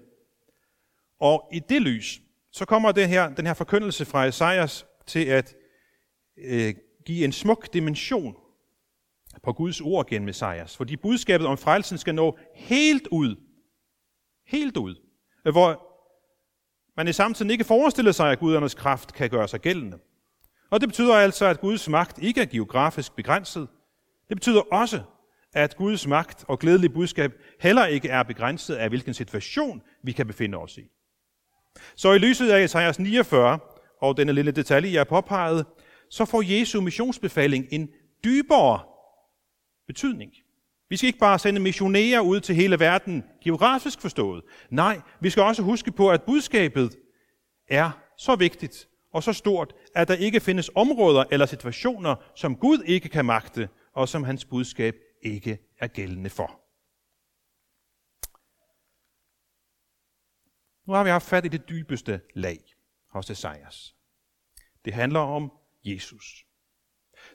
Og 1.20 1.48
i 1.52 1.58
det 1.58 1.82
lys, 1.82 2.20
så 2.52 2.64
kommer 2.64 2.92
den 2.92 3.08
her, 3.08 3.34
den 3.34 3.46
her 3.46 3.54
forkyndelse 3.54 4.04
fra 4.04 4.24
Esajas 4.24 4.86
til 5.06 5.24
at 5.24 5.54
øh, 6.38 6.74
give 7.06 7.24
en 7.24 7.32
smuk 7.32 7.72
dimension 7.72 8.36
på 9.42 9.52
Guds 9.52 9.80
ord 9.80 10.06
gennem 10.06 10.26
Messias. 10.26 10.76
Fordi 10.76 10.96
budskabet 10.96 11.46
om 11.46 11.58
frelsen 11.58 11.98
skal 11.98 12.14
nå 12.14 12.38
helt 12.54 13.08
ud. 13.10 13.36
Helt 14.46 14.76
ud. 14.76 14.94
Øh, 15.46 15.52
hvor 15.52 15.90
man 16.96 17.08
i 17.08 17.12
samtiden 17.12 17.50
ikke 17.50 17.64
forestiller 17.64 18.12
sig, 18.12 18.32
at 18.32 18.38
gudernes 18.38 18.74
kraft 18.74 19.14
kan 19.14 19.30
gøre 19.30 19.48
sig 19.48 19.60
gældende. 19.60 19.98
Og 20.70 20.80
det 20.80 20.88
betyder 20.88 21.14
altså, 21.14 21.46
at 21.46 21.60
Guds 21.60 21.88
magt 21.88 22.18
ikke 22.18 22.40
er 22.40 22.46
geografisk 22.46 23.16
begrænset. 23.16 23.68
Det 24.28 24.36
betyder 24.36 24.60
også, 24.72 25.02
at 25.52 25.76
Guds 25.76 26.06
magt 26.06 26.44
og 26.48 26.58
glædelig 26.58 26.92
budskab 26.92 27.32
heller 27.60 27.86
ikke 27.86 28.08
er 28.08 28.22
begrænset 28.22 28.74
af, 28.74 28.88
hvilken 28.88 29.14
situation 29.14 29.82
vi 30.02 30.12
kan 30.12 30.26
befinde 30.26 30.58
os 30.58 30.78
i. 30.78 30.90
Så 31.96 32.12
i 32.12 32.18
lyset 32.18 32.50
af 32.50 32.64
Esajas 32.64 32.98
49 32.98 33.58
og 34.00 34.16
denne 34.16 34.32
lille 34.32 34.50
detalje, 34.50 34.92
jeg 34.92 35.06
påpegede, 35.06 35.64
så 36.10 36.24
får 36.24 36.42
Jesu 36.42 36.80
missionsbefaling 36.80 37.66
en 37.70 37.88
dybere 38.24 38.80
betydning. 39.86 40.32
Vi 40.88 40.96
skal 40.96 41.06
ikke 41.06 41.18
bare 41.18 41.38
sende 41.38 41.60
missionærer 41.60 42.20
ud 42.20 42.40
til 42.40 42.54
hele 42.54 42.78
verden, 42.80 43.24
geografisk 43.44 44.00
forstået. 44.00 44.44
Nej, 44.70 45.00
vi 45.20 45.30
skal 45.30 45.42
også 45.42 45.62
huske 45.62 45.92
på, 45.92 46.10
at 46.10 46.22
budskabet 46.22 46.96
er 47.68 47.90
så 48.18 48.36
vigtigt 48.36 48.88
og 49.12 49.22
så 49.22 49.32
stort, 49.32 49.74
at 49.94 50.08
der 50.08 50.14
ikke 50.14 50.40
findes 50.40 50.70
områder 50.74 51.24
eller 51.30 51.46
situationer, 51.46 52.16
som 52.34 52.56
Gud 52.56 52.82
ikke 52.86 53.08
kan 53.08 53.24
magte, 53.24 53.68
og 53.92 54.08
som 54.08 54.24
hans 54.24 54.44
budskab 54.44 54.94
ikke 55.22 55.58
er 55.78 55.86
gældende 55.86 56.30
for. 56.30 56.60
Nu 60.86 60.92
har 60.92 61.04
vi 61.04 61.10
haft 61.10 61.28
fat 61.28 61.44
i 61.44 61.48
det 61.48 61.68
dybeste 61.68 62.20
lag 62.34 62.58
hos 63.10 63.30
Esajas. 63.30 63.94
Det 64.84 64.94
handler 64.94 65.20
om 65.20 65.52
Jesus. 65.84 66.44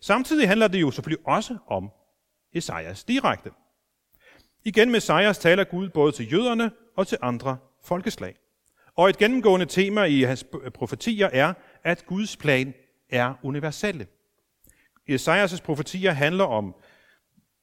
Samtidig 0.01 0.47
handler 0.47 0.67
det 0.67 0.81
jo 0.81 0.91
selvfølgelig 0.91 1.27
også 1.27 1.57
om 1.67 1.89
Esajas 2.53 3.03
direkte. 3.03 3.51
Igen 4.63 4.91
med 4.91 4.97
Esajas 4.97 5.37
taler 5.37 5.63
Gud 5.63 5.89
både 5.89 6.11
til 6.11 6.31
jøderne 6.31 6.71
og 6.97 7.07
til 7.07 7.17
andre 7.21 7.57
folkeslag. 7.83 8.35
Og 8.95 9.09
et 9.09 9.17
gennemgående 9.17 9.65
tema 9.65 10.03
i 10.03 10.21
hans 10.21 10.45
profetier 10.73 11.29
er, 11.33 11.53
at 11.83 12.05
Guds 12.05 12.37
plan 12.37 12.73
er 13.09 13.33
universelle. 13.43 14.07
Esajas' 15.09 15.61
profetier 15.61 16.11
handler 16.11 16.43
om 16.43 16.75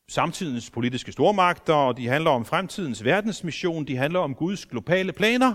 samtidens 0.08 0.70
politiske 0.70 1.12
stormagter, 1.12 1.74
og 1.74 1.96
de 1.96 2.06
handler 2.06 2.30
om 2.30 2.44
fremtidens 2.44 3.04
verdensmission, 3.04 3.84
de 3.84 3.96
handler 3.96 4.20
om 4.20 4.34
Guds 4.34 4.66
globale 4.66 5.12
planer. 5.12 5.54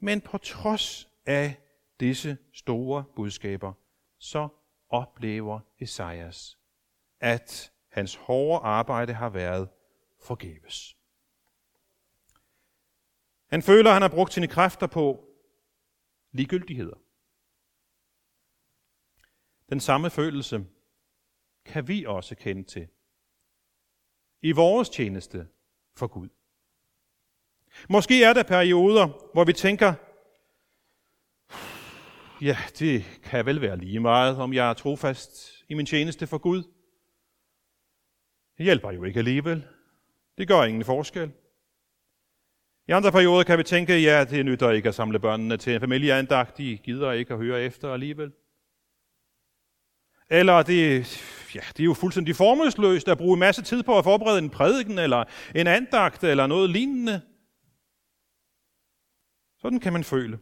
Men 0.00 0.20
på 0.20 0.38
trods 0.38 1.08
af 1.26 1.54
disse 2.00 2.36
store 2.54 3.04
budskaber, 3.16 3.72
så 4.20 4.48
oplever 4.88 5.60
Esajas, 5.78 6.58
at 7.20 7.72
Hans 7.88 8.14
hårde 8.14 8.64
arbejde 8.64 9.14
har 9.14 9.28
været 9.28 9.68
forgæves. 10.22 10.96
Han 13.46 13.62
føler, 13.62 13.90
at 13.90 13.94
han 13.94 14.02
har 14.02 14.08
brugt 14.08 14.32
sine 14.32 14.48
kræfter 14.48 14.86
på 14.86 15.28
ligegyldigheder. 16.32 16.96
Den 19.70 19.80
samme 19.80 20.10
følelse 20.10 20.66
kan 21.64 21.88
vi 21.88 22.04
også 22.04 22.34
kende 22.34 22.62
til 22.62 22.88
i 24.42 24.52
vores 24.52 24.88
tjeneste 24.90 25.48
for 25.94 26.06
Gud. 26.06 26.28
Måske 27.88 28.24
er 28.24 28.32
der 28.32 28.42
perioder, 28.42 29.32
hvor 29.32 29.44
vi 29.44 29.52
tænker, 29.52 29.94
ja, 32.42 32.56
det 32.78 33.20
kan 33.22 33.46
vel 33.46 33.60
være 33.60 33.76
lige 33.78 34.00
meget, 34.00 34.36
om 34.36 34.52
jeg 34.52 34.70
er 34.70 34.74
trofast 34.74 35.64
i 35.68 35.74
min 35.74 35.86
tjeneste 35.86 36.26
for 36.26 36.38
Gud. 36.38 36.62
Det 38.58 38.64
hjælper 38.64 38.90
jo 38.90 39.04
ikke 39.04 39.18
alligevel. 39.18 39.64
Det 40.38 40.48
gør 40.48 40.64
ingen 40.64 40.84
forskel. 40.84 41.32
I 42.88 42.92
andre 42.92 43.12
perioder 43.12 43.44
kan 43.44 43.58
vi 43.58 43.62
tænke, 43.62 43.98
ja, 43.98 44.24
det 44.24 44.44
nytter 44.44 44.70
ikke 44.70 44.88
at 44.88 44.94
samle 44.94 45.18
børnene 45.18 45.56
til 45.56 45.74
en 45.74 45.80
familieandagt. 45.80 46.58
De 46.58 46.78
gider 46.78 47.12
ikke 47.12 47.32
at 47.32 47.40
høre 47.40 47.62
efter 47.62 47.92
alligevel. 47.92 48.32
Eller 50.30 50.62
det, 50.62 50.98
ja, 51.54 51.60
det 51.76 51.80
er 51.80 51.84
jo 51.84 51.94
fuldstændig 51.94 52.36
formålsløst 52.36 53.08
at 53.08 53.18
bruge 53.18 53.34
en 53.34 53.40
masse 53.40 53.62
tid 53.62 53.82
på 53.82 53.98
at 53.98 54.04
forberede 54.04 54.38
en 54.38 54.50
prædiken, 54.50 54.98
eller 54.98 55.24
en 55.54 55.66
andagt, 55.66 56.24
eller 56.24 56.46
noget 56.46 56.70
lignende. 56.70 57.20
Sådan 59.60 59.80
kan 59.80 59.92
man 59.92 60.04
føle. 60.04 60.38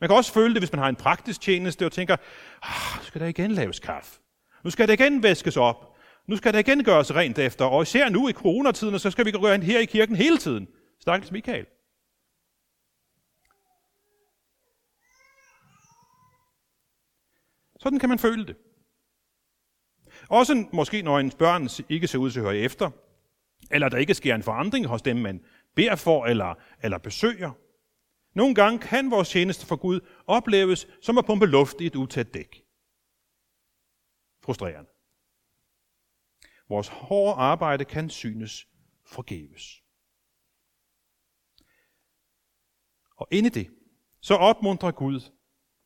Man 0.00 0.08
kan 0.08 0.16
også 0.16 0.32
føle 0.32 0.54
det, 0.54 0.60
hvis 0.62 0.72
man 0.72 0.78
har 0.78 0.88
en 0.88 0.96
praktisk 0.96 1.40
tjeneste 1.40 1.86
og 1.86 1.92
tænker, 1.92 2.16
ah, 2.62 2.98
nu 2.98 3.04
skal 3.04 3.20
der 3.20 3.26
igen 3.26 3.50
laves 3.50 3.80
kaffe. 3.80 4.20
Nu 4.64 4.70
skal 4.70 4.88
der 4.88 4.94
igen 4.94 5.22
væskes 5.22 5.56
op. 5.56 5.96
Nu 6.26 6.36
skal 6.36 6.52
der 6.52 6.58
igen 6.58 6.84
gøres 6.84 7.14
rent 7.14 7.38
efter, 7.38 7.64
og 7.64 7.82
især 7.82 8.08
nu 8.08 8.28
i 8.28 8.32
coronatiden, 8.32 8.98
så 8.98 9.10
skal 9.10 9.26
vi 9.26 9.30
gå 9.30 9.46
her 9.48 9.78
i 9.78 9.84
kirken 9.84 10.16
hele 10.16 10.38
tiden. 10.38 10.68
Stakkels 11.00 11.32
Michael. 11.32 11.66
Sådan 17.80 17.98
kan 17.98 18.08
man 18.08 18.18
føle 18.18 18.46
det. 18.46 18.56
Også 20.28 20.64
måske 20.72 21.02
når 21.02 21.18
ens 21.18 21.34
børn 21.34 21.68
ikke 21.88 22.08
ser 22.08 22.18
ud 22.18 22.30
til 22.30 22.40
at 22.40 22.44
høre 22.44 22.56
efter, 22.56 22.90
eller 23.70 23.88
der 23.88 23.98
ikke 23.98 24.14
sker 24.14 24.34
en 24.34 24.42
forandring 24.42 24.86
hos 24.86 25.02
dem, 25.02 25.16
man 25.16 25.40
beder 25.76 25.96
for 25.96 26.26
eller, 26.26 26.54
eller 26.82 26.98
besøger. 26.98 27.52
Nogle 28.34 28.54
gange 28.54 28.78
kan 28.78 29.10
vores 29.10 29.28
tjeneste 29.28 29.66
for 29.66 29.76
Gud 29.76 30.00
opleves 30.26 30.86
som 31.02 31.18
at 31.18 31.24
pumpe 31.24 31.46
luft 31.46 31.80
i 31.80 31.86
et 31.86 31.96
utæt 31.96 32.34
dæk. 32.34 32.64
Frustrerende. 34.42 34.90
Vores 36.68 36.88
hårde 36.88 37.34
arbejde 37.34 37.84
kan 37.84 38.10
synes 38.10 38.68
forgæves. 39.06 39.82
Og 43.16 43.28
inde 43.30 43.46
i 43.46 43.50
det, 43.50 43.70
så 44.20 44.34
opmuntrer 44.34 44.90
Gud 44.90 45.20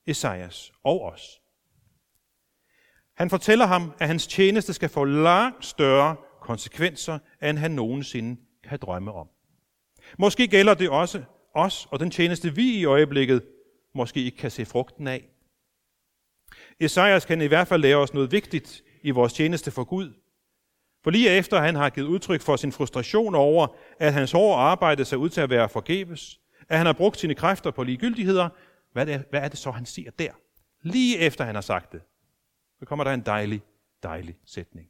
Esajas 0.06 0.72
og 0.82 1.02
os. 1.02 1.40
Han 3.14 3.30
fortæller 3.30 3.66
ham, 3.66 3.92
at 3.98 4.08
hans 4.08 4.26
tjeneste 4.26 4.72
skal 4.72 4.88
få 4.88 5.04
langt 5.04 5.64
større 5.64 6.16
konsekvenser, 6.40 7.18
end 7.42 7.58
han 7.58 7.70
nogensinde 7.70 8.40
kan 8.64 8.78
drømme 8.78 9.12
om. 9.12 9.28
Måske 10.18 10.48
gælder 10.48 10.74
det 10.74 10.90
også 10.90 11.24
os 11.54 11.88
og 11.90 12.00
den 12.00 12.10
tjeneste, 12.10 12.54
vi 12.54 12.78
i 12.78 12.84
øjeblikket 12.84 13.42
måske 13.94 14.24
ikke 14.24 14.38
kan 14.38 14.50
se 14.50 14.64
frugten 14.64 15.06
af. 15.06 15.28
Esajas 16.80 17.24
kan 17.24 17.40
i 17.40 17.46
hvert 17.46 17.68
fald 17.68 17.82
lære 17.82 17.96
os 17.96 18.14
noget 18.14 18.32
vigtigt 18.32 18.84
i 19.02 19.10
vores 19.10 19.32
tjeneste 19.32 19.70
for 19.70 19.84
Gud. 19.84 20.12
For 21.04 21.10
lige 21.10 21.30
efter 21.30 21.60
han 21.60 21.74
har 21.74 21.90
givet 21.90 22.06
udtryk 22.06 22.40
for 22.40 22.56
sin 22.56 22.72
frustration 22.72 23.34
over, 23.34 23.66
at 23.98 24.12
hans 24.12 24.32
hårde 24.32 24.56
arbejde 24.56 25.04
ser 25.04 25.16
ud 25.16 25.28
til 25.28 25.40
at 25.40 25.50
være 25.50 25.68
forgæves, 25.68 26.40
at 26.68 26.76
han 26.78 26.86
har 26.86 26.92
brugt 26.92 27.18
sine 27.18 27.34
kræfter 27.34 27.70
på 27.70 27.82
ligegyldigheder, 27.82 28.48
hvad 28.92 29.08
er, 29.08 29.22
hvad 29.30 29.40
er 29.40 29.48
det 29.48 29.58
så, 29.58 29.70
han 29.70 29.86
siger 29.86 30.10
der? 30.10 30.32
Lige 30.82 31.18
efter 31.18 31.44
han 31.44 31.54
har 31.54 31.62
sagt 31.62 31.92
det, 31.92 32.02
så 32.78 32.86
kommer 32.86 33.04
der 33.04 33.12
en 33.12 33.20
dejlig, 33.20 33.62
dejlig 34.02 34.36
sætning. 34.44 34.88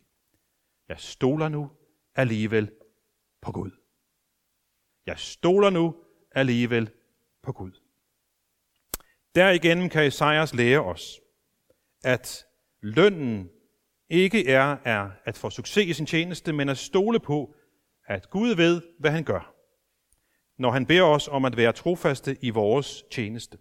Jeg 0.88 0.96
stoler 0.98 1.48
nu 1.48 1.70
alligevel 2.14 2.70
på 3.42 3.52
Gud. 3.52 3.70
Jeg 5.06 5.18
stoler 5.18 5.70
nu 5.70 5.94
alligevel 6.34 6.90
på 7.42 7.52
Gud. 7.52 7.72
Derigennem 9.34 9.88
kan 9.88 10.06
Esajas 10.06 10.54
lære 10.54 10.84
os, 10.84 11.20
at 12.04 12.46
lønnen 12.80 13.50
ikke 14.08 14.48
er, 14.48 14.76
er 14.84 15.10
at 15.24 15.38
få 15.38 15.50
succes 15.50 15.86
i 15.86 15.92
sin 15.92 16.06
tjeneste, 16.06 16.52
men 16.52 16.68
at 16.68 16.78
stole 16.78 17.20
på, 17.20 17.54
at 18.06 18.30
Gud 18.30 18.54
ved, 18.54 18.82
hvad 18.98 19.10
han 19.10 19.24
gør, 19.24 19.54
når 20.58 20.70
han 20.70 20.86
beder 20.86 21.02
os 21.02 21.28
om 21.28 21.44
at 21.44 21.56
være 21.56 21.72
trofaste 21.72 22.36
i 22.40 22.50
vores 22.50 23.04
tjeneste. 23.10 23.58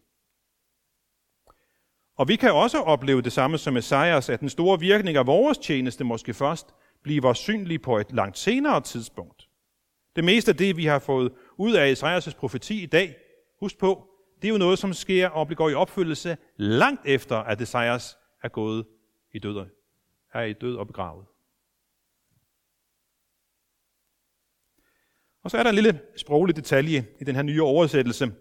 Og 2.15 2.27
vi 2.27 2.35
kan 2.35 2.53
også 2.53 2.81
opleve 2.81 3.21
det 3.21 3.31
samme 3.31 3.57
som 3.57 3.77
Esajas, 3.77 4.29
at 4.29 4.39
den 4.39 4.49
store 4.49 4.79
virkning 4.79 5.17
af 5.17 5.27
vores 5.27 5.57
tjeneste 5.57 6.03
måske 6.03 6.33
først 6.33 6.67
bliver 7.03 7.33
synlig 7.33 7.81
på 7.81 7.97
et 7.97 8.11
langt 8.11 8.37
senere 8.37 8.81
tidspunkt. 8.81 9.49
Det 10.15 10.23
meste 10.23 10.51
af 10.51 10.57
det, 10.57 10.77
vi 10.77 10.85
har 10.85 10.99
fået 10.99 11.31
ud 11.57 11.73
af 11.73 11.93
Esajas' 11.93 12.35
profeti 12.37 12.83
i 12.83 12.85
dag, 12.85 13.15
husk 13.59 13.77
på, 13.77 14.09
det 14.41 14.47
er 14.47 14.51
jo 14.51 14.57
noget, 14.57 14.79
som 14.79 14.93
sker 14.93 15.29
og 15.29 15.47
går 15.47 15.69
i 15.69 15.73
opfyldelse 15.73 16.37
langt 16.57 17.01
efter, 17.05 17.37
at 17.37 17.61
Esajas 17.61 18.17
er 18.43 18.47
gået 18.47 18.85
i 19.33 19.39
død, 19.39 19.65
er 20.33 20.41
i 20.41 20.53
død 20.53 20.75
og 20.75 20.87
begravet. 20.87 21.25
Og 25.43 25.51
så 25.51 25.57
er 25.57 25.63
der 25.63 25.69
en 25.69 25.75
lille 25.75 26.01
sproglig 26.17 26.55
detalje 26.55 27.05
i 27.21 27.23
den 27.23 27.35
her 27.35 27.43
nye 27.43 27.63
oversættelse, 27.63 28.31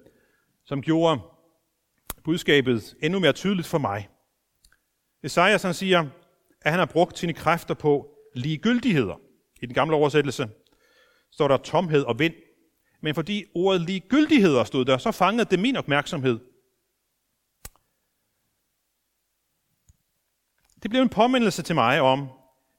som 0.65 0.83
gjorde 0.83 1.21
budskabet 2.25 2.95
endnu 3.03 3.19
mere 3.19 3.33
tydeligt 3.33 3.69
for 3.69 3.79
mig. 3.79 4.09
Esajas 5.23 5.63
han 5.63 5.75
siger, 5.75 6.07
at 6.61 6.71
han 6.71 6.79
har 6.79 6.87
brugt 6.87 7.19
sine 7.19 7.33
kræfter 7.33 7.75
på 7.75 8.17
ligegyldigheder. 8.35 9.21
I 9.63 9.67
den 9.67 9.75
gamle 9.75 9.97
oversættelse 9.97 10.49
står 11.31 11.49
der 11.49 11.57
tomhed 11.57 12.03
og 12.03 12.19
vind. 12.19 12.35
Men 13.03 13.15
fordi 13.15 13.45
ordet 13.55 13.81
ligegyldigheder 13.81 14.65
stod 14.65 14.85
der, 14.85 14.99
så 14.99 15.13
fangede 15.13 15.51
det 15.51 15.59
min 15.59 15.77
opmærksomhed. 15.77 16.41
Det 20.83 20.91
blev 20.91 21.03
en 21.03 21.09
påmindelse 21.09 21.63
til 21.63 21.75
mig 21.75 22.01
om, 22.01 22.29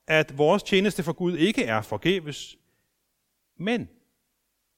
at 0.08 0.38
vores 0.38 0.64
tjeneste 0.64 1.04
for 1.04 1.14
Gud 1.14 1.38
ikke 1.38 1.64
er 1.64 1.82
forgæves, 1.82 2.58
men 3.58 3.90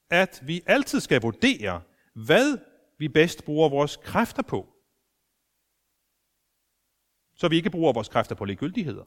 at 0.09 0.41
vi 0.43 0.61
altid 0.65 0.99
skal 0.99 1.21
vurdere, 1.21 1.81
hvad 2.13 2.57
vi 2.97 3.07
bedst 3.07 3.45
bruger 3.45 3.69
vores 3.69 3.95
kræfter 3.95 4.43
på. 4.43 4.69
Så 7.35 7.47
vi 7.47 7.55
ikke 7.55 7.69
bruger 7.69 7.93
vores 7.93 8.09
kræfter 8.09 8.35
på 8.35 8.45
ligegyldigheder. 8.45 9.05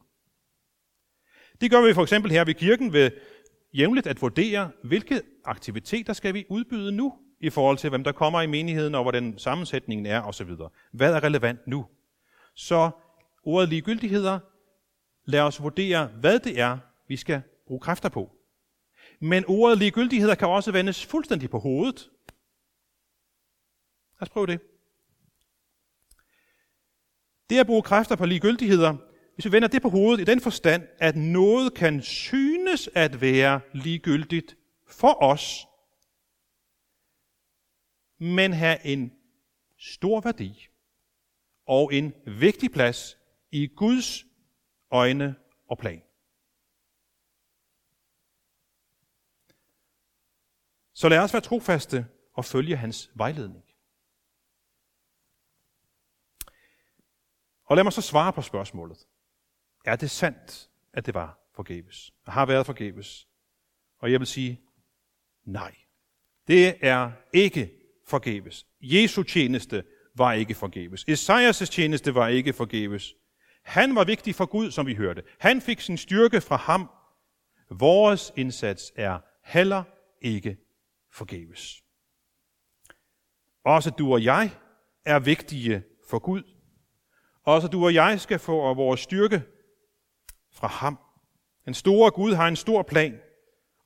Det 1.61 1.71
gør 1.71 1.87
vi 1.87 1.95
for 1.95 2.03
eksempel 2.03 2.31
her 2.31 2.45
ved 2.45 2.55
kirken 2.55 2.93
ved 2.93 3.11
jævnligt 3.73 4.07
at 4.07 4.23
vurdere, 4.23 4.71
hvilke 4.85 5.23
aktiviteter 5.45 6.13
skal 6.13 6.35
vi 6.35 6.45
udbyde 6.51 6.93
nu 6.93 7.19
i 7.41 7.51
forhold 7.51 7.79
til, 7.79 7.91
hvem 7.91 8.05
der 8.05 8.13
kommer 8.13 8.41
i 8.41 8.47
menigheden, 8.47 8.95
og 8.95 9.03
hvordan 9.03 9.39
sammensætningen 9.39 10.07
er 10.07 10.23
osv. 10.23 10.51
Hvad 10.93 11.15
er 11.15 11.25
relevant 11.25 11.67
nu? 11.67 11.87
Så 12.55 12.91
ordet 13.43 13.69
ligegyldigheder, 13.69 14.39
lad 15.25 15.41
os 15.41 15.63
vurdere, 15.63 16.07
hvad 16.07 16.39
det 16.39 16.61
er, 16.61 16.79
vi 17.09 17.17
skal 17.17 17.43
bruge 17.67 17.81
kræfter 17.81 18.09
på. 18.09 18.33
Men 19.21 19.45
ordet 19.49 19.79
ligegyldigheder 19.79 20.35
kan 20.35 20.49
også 20.49 20.73
vendes 20.73 21.07
fuldstændig 21.07 21.51
på 21.51 21.59
hovedet. 21.59 22.11
Lad 24.21 24.23
os 24.23 24.29
prøve 24.29 24.47
det. 24.47 24.61
Det 27.51 27.59
at 27.59 27.67
bruge 27.67 27.83
kræfter 27.83 28.17
på 28.17 28.27
ligegyldigheder, 28.27 28.97
hvis 29.39 29.45
vi 29.45 29.53
vender 29.53 29.69
det 29.69 29.83
på 29.83 29.89
hovedet 29.89 30.21
i 30.21 30.25
den 30.25 30.41
forstand, 30.41 30.89
at 30.99 31.17
noget 31.17 31.75
kan 31.75 32.03
synes 32.03 32.89
at 32.95 33.21
være 33.21 33.61
ligegyldigt 33.73 34.57
for 34.87 35.23
os, 35.23 35.67
men 38.19 38.53
have 38.53 38.87
en 38.87 39.13
stor 39.77 40.21
værdi 40.21 40.69
og 41.67 41.95
en 41.95 42.15
vigtig 42.27 42.73
plads 42.73 43.17
i 43.51 43.67
Guds 43.67 44.25
øjne 44.91 45.37
og 45.69 45.79
plan. 45.79 46.03
Så 50.95 51.09
lad 51.09 51.19
os 51.19 51.33
være 51.33 51.43
trofaste 51.43 52.07
og 52.35 52.45
følge 52.45 52.77
hans 52.77 53.11
vejledning. 53.15 53.65
Og 57.65 57.77
lad 57.77 57.85
mig 57.85 57.93
så 57.93 58.03
svare 58.03 58.33
på 58.33 58.43
spørgsmålet. 58.43 59.07
Er 59.89 59.97
det 59.97 60.11
sandt, 60.11 60.71
at 60.93 61.07
det 61.07 61.15
var 61.15 61.39
forgæves? 61.55 62.13
Og 62.27 62.33
har 62.33 62.47
været 62.47 62.67
forgæves? 62.67 63.29
Og 63.99 64.13
jeg 64.13 64.21
vil 64.21 64.27
sige, 64.27 64.61
nej. 65.45 65.75
Det 66.49 66.77
er 66.81 67.13
ikke 67.33 67.71
forgæves. 68.07 68.67
Jesu 68.81 69.23
tjeneste 69.23 69.85
var 70.15 70.33
ikke 70.33 70.55
forgæves. 70.55 71.05
Esajas' 71.09 71.65
tjeneste 71.65 72.15
var 72.15 72.29
ikke 72.29 72.53
forgæves. 72.53 73.15
Han 73.63 73.95
var 73.95 74.05
vigtig 74.05 74.35
for 74.35 74.47
Gud, 74.47 74.71
som 74.71 74.87
vi 74.87 74.95
hørte. 74.95 75.23
Han 75.39 75.61
fik 75.61 75.81
sin 75.81 75.97
styrke 75.97 76.41
fra 76.41 76.57
ham. 76.57 76.91
Vores 77.71 78.33
indsats 78.37 78.93
er 78.97 79.19
heller 79.45 79.83
ikke 80.23 80.57
forgæves. 81.13 81.83
Også 83.65 83.91
du 83.91 84.13
og 84.13 84.25
jeg 84.25 84.51
er 85.05 85.19
vigtige 85.19 85.83
for 86.11 86.19
Gud. 86.19 86.43
Også 87.45 87.69
du 87.69 87.85
og 87.85 87.95
jeg 87.95 88.21
skal 88.21 88.39
få 88.39 88.75
vores 88.75 89.01
styrke 89.01 89.43
fra 90.53 90.69
ham. 90.69 90.99
Den 91.65 91.75
store 91.75 92.11
Gud 92.11 92.35
har 92.35 92.49
en 92.49 92.57
stor 92.57 92.83
plan, 92.83 93.19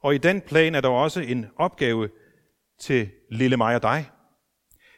og 0.01 0.15
i 0.15 0.19
den 0.19 0.41
plan 0.41 0.75
er 0.75 0.81
der 0.81 0.89
også 0.89 1.21
en 1.21 1.47
opgave 1.57 2.09
til 2.79 3.11
lille 3.31 3.57
mig 3.57 3.75
og 3.75 3.83
dig. 3.83 4.11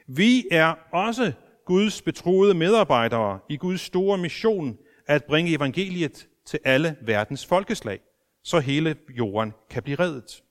Vi 0.06 0.44
er 0.50 0.74
også 0.92 1.32
Guds 1.66 2.02
betroede 2.02 2.54
medarbejdere 2.54 3.38
i 3.48 3.56
Guds 3.56 3.80
store 3.80 4.18
mission 4.18 4.78
at 5.06 5.24
bringe 5.24 5.54
evangeliet 5.56 6.28
til 6.46 6.60
alle 6.64 6.96
verdens 7.02 7.46
folkeslag, 7.46 8.00
så 8.42 8.58
hele 8.58 8.96
jorden 9.10 9.52
kan 9.70 9.82
blive 9.82 9.98
reddet. 9.98 10.42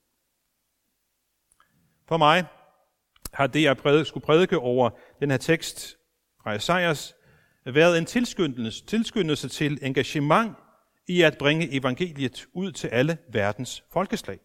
For 2.08 2.17
mig 2.17 2.45
har 3.34 3.47
det, 3.47 3.63
jeg 3.63 3.78
prædike, 3.78 4.06
skulle 4.06 4.26
prædike 4.26 4.58
over 4.58 4.89
den 5.19 5.32
her 5.32 5.38
tekst 5.38 5.97
fra 6.43 6.54
Esajas, 6.54 7.15
været 7.65 7.97
en 7.97 8.06
tilskyndelse, 8.06 8.86
tilskyndelse 8.86 9.49
til 9.49 9.80
engagement 9.82 10.58
i 11.07 11.21
at 11.21 11.37
bringe 11.37 11.73
evangeliet 11.73 12.47
ud 12.53 12.71
til 12.71 12.87
alle 12.87 13.17
verdens 13.29 13.83
folkeslag. 13.91 14.39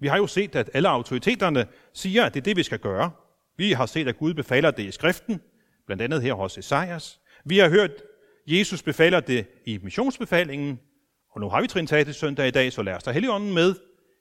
Vi 0.00 0.06
har 0.06 0.16
jo 0.16 0.26
set, 0.26 0.56
at 0.56 0.70
alle 0.74 0.88
autoriteterne 0.88 1.66
siger, 1.92 2.24
at 2.24 2.34
det 2.34 2.40
er 2.40 2.44
det, 2.44 2.56
vi 2.56 2.62
skal 2.62 2.78
gøre. 2.78 3.10
Vi 3.56 3.72
har 3.72 3.86
set, 3.86 4.08
at 4.08 4.18
Gud 4.18 4.34
befaler 4.34 4.70
det 4.70 4.82
i 4.82 4.90
skriften, 4.90 5.40
blandt 5.86 6.02
andet 6.02 6.22
her 6.22 6.34
hos 6.34 6.58
Esajas. 6.58 7.20
Vi 7.44 7.58
har 7.58 7.68
hørt, 7.68 7.90
Jesus 8.46 8.82
befaler 8.82 9.20
det 9.20 9.46
i 9.66 9.78
missionsbefalingen, 9.82 10.80
og 11.30 11.40
nu 11.40 11.48
har 11.48 11.60
vi 11.60 11.66
Trinitatis 11.66 12.16
søndag 12.16 12.48
i 12.48 12.50
dag, 12.50 12.72
så 12.72 12.82
lad 12.82 12.94
os 12.94 13.02
tage 13.02 13.14
Helligånden 13.14 13.54
med. 13.54 13.74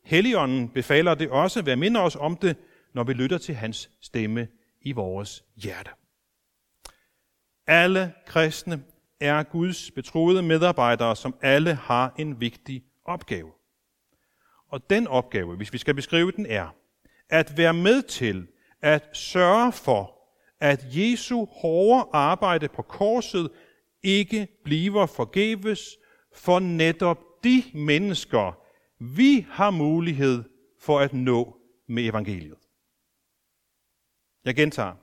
Helligånden 0.05 0.69
befaler 0.69 1.15
det 1.15 1.29
også, 1.29 1.61
vær 1.61 1.75
minde 1.75 1.99
os 1.99 2.15
om 2.15 2.37
det, 2.37 2.57
når 2.93 3.03
vi 3.03 3.13
lytter 3.13 3.37
til 3.37 3.55
hans 3.55 3.89
stemme 4.01 4.47
i 4.81 4.91
vores 4.91 5.43
hjerte. 5.55 5.89
Alle 7.67 8.13
kristne 8.25 8.83
er 9.23 9.43
Guds 9.43 9.91
betroede 9.91 10.41
medarbejdere, 10.41 11.15
som 11.15 11.35
alle 11.41 11.73
har 11.73 12.13
en 12.17 12.41
vigtig 12.41 12.83
opgave. 13.05 13.51
Og 14.69 14.89
den 14.89 15.07
opgave, 15.07 15.55
hvis 15.55 15.73
vi 15.73 15.77
skal 15.77 15.93
beskrive 15.93 16.31
den, 16.31 16.45
er 16.45 16.75
at 17.29 17.57
være 17.57 17.73
med 17.73 18.01
til 18.01 18.47
at 18.81 19.17
sørge 19.17 19.71
for, 19.71 20.19
at 20.59 20.85
Jesu 20.89 21.45
hårde 21.45 22.09
arbejde 22.13 22.67
på 22.67 22.81
korset 22.81 23.49
ikke 24.03 24.47
bliver 24.63 25.05
forgæves 25.05 25.97
for 26.35 26.59
netop 26.59 27.19
de 27.43 27.63
mennesker, 27.73 28.57
vi 28.99 29.45
har 29.49 29.71
mulighed 29.71 30.43
for 30.79 30.99
at 30.99 31.13
nå 31.13 31.57
med 31.87 32.05
evangeliet. 32.05 32.57
Jeg 34.45 34.55
gentager. 34.55 34.93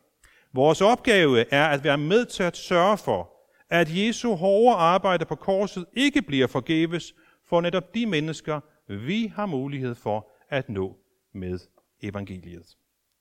Vores 0.52 0.80
opgave 0.80 1.52
er 1.52 1.68
at 1.68 1.84
være 1.84 1.98
med 1.98 2.26
til 2.26 2.42
at 2.42 2.56
sørge 2.56 2.98
for, 2.98 3.29
at 3.70 3.96
Jesu 3.96 4.34
hårde 4.34 4.76
arbejde 4.76 5.24
på 5.24 5.34
korset 5.34 5.86
ikke 5.92 6.22
bliver 6.22 6.46
forgæves 6.46 7.14
for 7.44 7.60
netop 7.60 7.94
de 7.94 8.06
mennesker, 8.06 8.60
vi 8.86 9.26
har 9.26 9.46
mulighed 9.46 9.94
for 9.94 10.32
at 10.48 10.68
nå 10.68 10.98
med 11.32 11.58
evangeliet. 12.02 12.76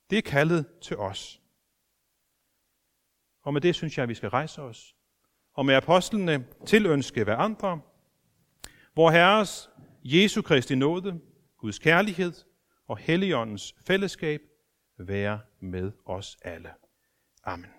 Det 0.09 0.17
er 0.17 0.21
kaldet 0.21 0.65
til 0.81 0.97
os. 0.97 1.41
Og 3.41 3.53
med 3.53 3.61
det 3.61 3.75
synes 3.75 3.97
jeg, 3.97 4.03
at 4.03 4.09
vi 4.09 4.13
skal 4.13 4.29
rejse 4.29 4.61
os. 4.61 4.95
Og 5.53 5.65
med 5.65 5.75
apostlene 5.75 6.45
tilønske 6.65 7.23
hver 7.23 7.35
andre, 7.35 7.81
hvor 8.93 9.11
Herres 9.11 9.69
Jesu 10.03 10.41
Kristi 10.41 10.75
nåde, 10.75 11.19
Guds 11.57 11.79
kærlighed 11.79 12.33
og 12.87 12.97
Helligåndens 12.97 13.75
fællesskab 13.87 14.41
være 14.97 15.39
med 15.59 15.91
os 16.05 16.37
alle. 16.41 16.69
Amen. 17.43 17.78